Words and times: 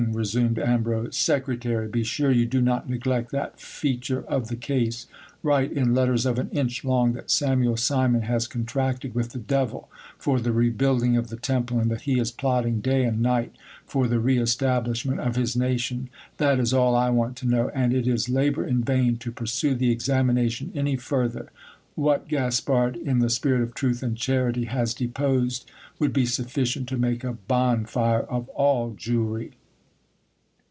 resumed 0.13 0.57
Ambrose. 0.59 1.15
Secretary! 1.15 1.87
be 1.87 2.03
sure 2.03 2.31
you 2.31 2.45
do 2.47 2.59
not 2.59 2.89
neglect 2.89 3.31
that 3.31 3.59
feature 3.61 4.23
of 4.23 4.47
the 4.49 4.55
case. 4.55 5.05
Write, 5.43 5.71
in 5.73 5.93
letters 5.93 6.25
of 6.25 6.37
an 6.39 6.49
inch 6.49 6.83
long, 6.83 7.13
that 7.13 7.29
Samuel 7.31 7.77
Simon 7.77 8.23
has 8.23 8.47
contracted 8.47 9.13
with 9.15 9.29
the 9.29 9.37
devil 9.39 9.89
for 10.17 10.39
the 10.39 10.51
rebuilding 10.51 11.17
of 11.17 11.29
the 11.29 11.37
temple, 11.37 11.79
and 11.79 11.89
that 11.91 12.01
he 12.01 12.19
is 12.19 12.31
plotting 12.31 12.81
day 12.81 13.03
and 13.03 13.21
night 13.21 13.55
for 13.85 14.07
the 14.07 14.19
re 14.19 14.39
establishment 14.39 15.19
of 15.19 15.35
his 15.35 15.55
nation. 15.55 16.09
That 16.37 16.59
is 16.59 16.73
all 16.73 16.95
I 16.95 17.11
want 17.11 17.35
to 17.37 17.47
know; 17.47 17.69
and 17.69 17.93
it 17.93 18.07
is 18.07 18.27
labour 18.27 18.65
in 18.65 18.83
vain 18.83 19.17
to 19.17 19.31
pursue 19.31 19.75
the 19.75 19.91
examination 19.91 20.71
any 20.73 20.95
further. 20.97 21.51
What 21.93 22.27
Gaspard, 22.27 22.95
in 22.95 23.19
the 23.19 23.29
spirit 23.29 23.61
of 23.61 23.75
truth 23.75 24.01
and 24.01 24.17
charity, 24.17 24.65
has 24.65 24.95
deposed, 24.95 25.69
would 25.99 26.11
be 26.11 26.25
sufficient 26.25 26.89
to 26.89 26.97
make 26.97 27.23
a 27.23 27.33
bonfire 27.47 28.21
of 28.21 28.49
all 28.49 28.93
Jewry. 28.97 29.51